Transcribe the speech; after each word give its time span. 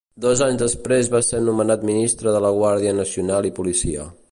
Dos 0.23 0.39
anys 0.45 0.55
després 0.61 1.09
va 1.15 1.21
ser 1.27 1.41
nomenat 1.49 1.85
Ministre 1.91 2.35
de 2.37 2.43
la 2.47 2.53
Guàrdia 2.57 2.97
Nacional 3.03 3.49
i 3.51 3.55
Policia. 3.61 4.11